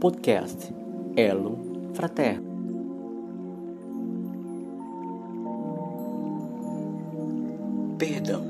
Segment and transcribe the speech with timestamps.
[0.00, 0.72] Podcast
[1.14, 2.48] Elo Fraterno.
[7.98, 8.46] Perdão.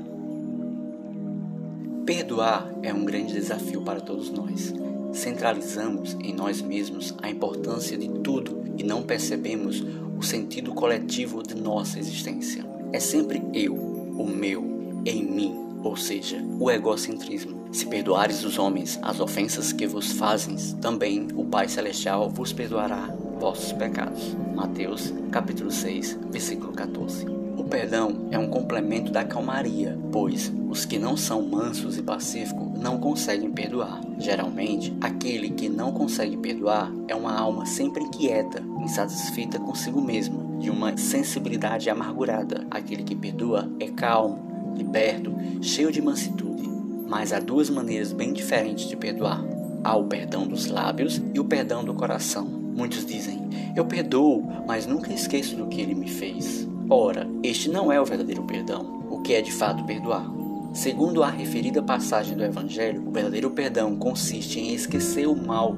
[2.05, 4.73] Perdoar é um grande desafio para todos nós.
[5.11, 9.83] Centralizamos em nós mesmos a importância de tudo e não percebemos
[10.17, 12.63] o sentido coletivo de nossa existência.
[12.93, 17.61] É sempre eu, o meu, em mim, ou seja, o egocentrismo.
[17.71, 23.15] Se perdoares os homens as ofensas que vos fazem, também o Pai Celestial vos perdoará
[23.39, 24.35] vossos pecados.
[24.53, 27.25] Mateus, capítulo 6, versículo 14.
[27.57, 32.79] O perdão é um complemento da calmaria, pois os que não são mansos e pacíficos
[32.79, 34.01] não conseguem perdoar.
[34.17, 40.69] Geralmente, aquele que não consegue perdoar é uma alma sempre inquieta, insatisfeita consigo mesmo, de
[40.69, 42.65] uma sensibilidade amargurada.
[42.69, 46.69] Aquele que perdoa é calmo, liberto, cheio de mansitude.
[47.07, 49.43] Mas há duas maneiras bem diferentes de perdoar.
[49.83, 52.45] Há o perdão dos lábios e o perdão do coração.
[52.45, 56.67] Muitos dizem: Eu perdoo, mas nunca esqueço do que ele me fez.
[56.89, 59.07] Ora, este não é o verdadeiro perdão.
[59.09, 60.25] O que é de fato perdoar?
[60.73, 65.75] Segundo a referida passagem do Evangelho, o verdadeiro perdão consiste em esquecer o mal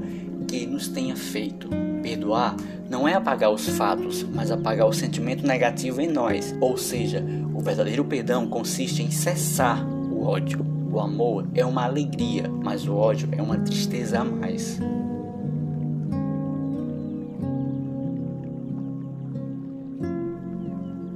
[0.48, 1.83] que nos tenha feito.
[2.14, 2.56] Perdoar
[2.88, 6.56] não é apagar os fatos, mas apagar o sentimento negativo em nós.
[6.62, 10.64] Ou seja, o verdadeiro perdão consiste em cessar o ódio.
[10.92, 14.80] O amor é uma alegria, mas o ódio é uma tristeza a mais.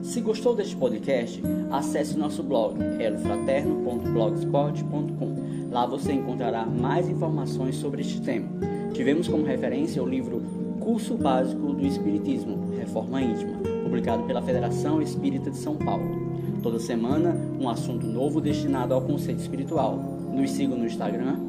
[0.01, 5.69] Se gostou deste podcast, acesse nosso blog elofraterno.blogspot.com.
[5.69, 8.49] Lá você encontrará mais informações sobre este tema.
[8.93, 15.51] Tivemos como referência o livro Curso Básico do Espiritismo, Reforma Íntima, publicado pela Federação Espírita
[15.51, 16.15] de São Paulo.
[16.63, 19.97] Toda semana, um assunto novo destinado ao conceito espiritual.
[20.31, 21.39] Nos siga no Instagram,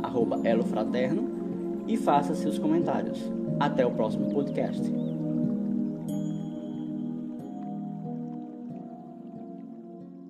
[0.42, 1.30] elofraterno,
[1.86, 3.20] e faça seus comentários.
[3.60, 4.82] Até o próximo podcast.